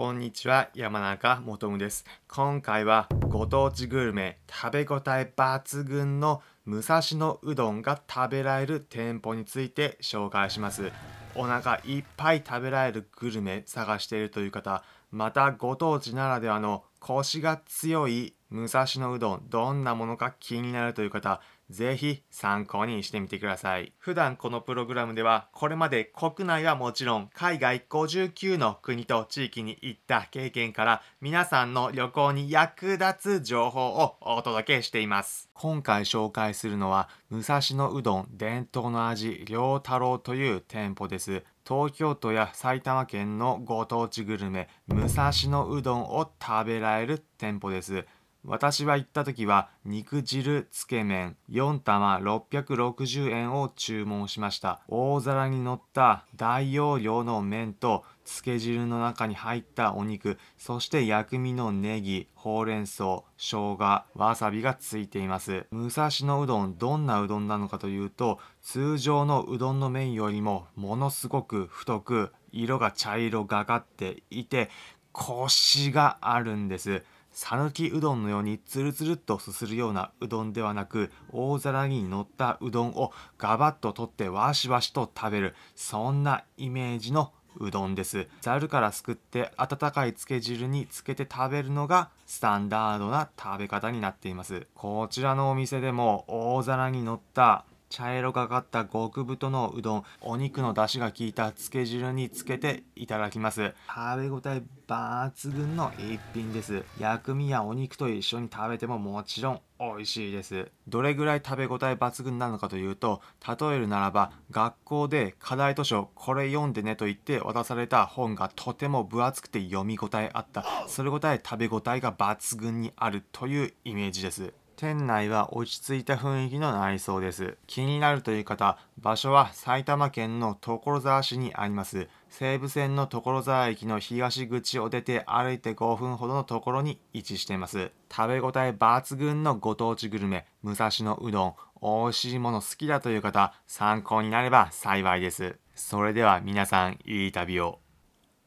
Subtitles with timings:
[0.00, 2.06] こんにちは、山中もとです。
[2.26, 10.90] 今回はご当地グルメ、食べ応え抜群の武蔵野うどんが食べられる店舗について紹介します。
[11.34, 21.40] お腹いっぱい食べられるグルメ探しているという方、またご当地ならではのコシが強い武蔵野うどん、どんなものか気になるという方、
[21.70, 23.92] ぜひ参考にしてみてください。
[23.98, 35.48] 普段このプログラムでは、これまで国内はもちろん、海外59の国と地域に行った経験から、皆さんの旅行に役立つ情報をお届けしています。
[35.54, 41.44] 今回紹介するのは、武蔵野うどん伝統の味、良太郎という店舗です。
[41.64, 48.06] 東京都や埼玉県のご当地グルメ、武蔵野うどんを食べられる店舗です。
[48.44, 54.80] 私は行った時は肉汁つけ麺4玉660円を注文しました。
[54.88, 65.66] 大皿に乗った大容量の麺とつけ汁の中に入ったお肉そして薬味のネギほうれん草生姜わさびがついています。
[65.70, 74.70] 武蔵野うどんどんなうどんなのかというと通常のうどんの麺よりもものすごく太く色が茶色がかっていて
[75.12, 77.04] コシがあるんです。
[77.32, 88.28] 讃岐うどんのようにつるつるっとすするようなうどんではなく大皿に乗ったうどんをガバッと取ってわしわしと食べるそんなイメージのうどんです。
[88.40, 94.66] ざるからすくって温かいつけ汁につけて食べるのがスタンダードな食べ方になっています。
[94.74, 103.74] こちらのお店でも大皿に乗った茶色がかった極太のうどんお肉の出汁が効いたつけ汁につけていただきます。
[103.88, 106.84] 食べ応え抜群の一品です。
[107.00, 110.70] 薬味やお肉と一緒に食べてももちろん美味しいです。
[110.86, 120.64] どれぐらい食べ応え抜群なのかというと例えるならば学校で課題図書これ読んでねと言って渡された本がとても分厚くて読み応えあった。
[120.86, 124.52] それ応え食べ応えが抜群にあるというイメージです。
[124.80, 127.58] 店内は落ち着いた雰囲気の内装です。
[127.66, 132.08] 気になるという方、場所は埼玉県の所沢市にあります。
[132.30, 137.90] 西武線の所沢駅の東口を出て歩いて5分ほどのところに位置しています。
[138.10, 145.58] 食べ応え抜群のご当地グルメ、武蔵野うどん、美味しいもの好きだという方、参考になれば幸いです。
[145.74, 147.80] それでは皆さん、いい旅を。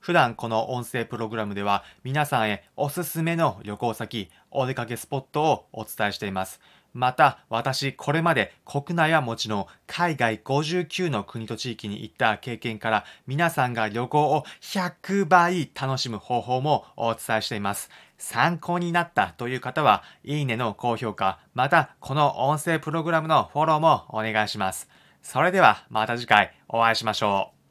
[0.04, 6.60] 普段この音声プログラムでは皆さんへおすすめの旅行先、お出かけスポットをお伝えしています。
[6.94, 17.90] また私これまで国内はもちろん海外59の国と地域に行った経験から皆さんが旅行を100倍楽しむ方法もお伝えしています。
[18.18, 24.90] 参考になったという方はいいねの高評価、またこの音声プログラムのフォローもお願いします。
[25.22, 27.63] それではまた次回お会いしましょう。